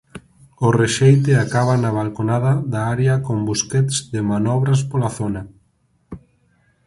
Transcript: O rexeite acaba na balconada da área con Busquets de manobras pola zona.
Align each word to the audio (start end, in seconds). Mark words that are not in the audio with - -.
O 0.65 0.67
rexeite 0.79 1.31
acaba 1.37 1.73
na 1.83 1.91
balconada 1.99 2.53
da 2.73 2.81
área 2.95 3.15
con 3.25 3.37
Busquets 3.47 3.97
de 4.13 4.21
manobras 4.31 4.79
pola 4.89 5.09
zona. 5.19 5.41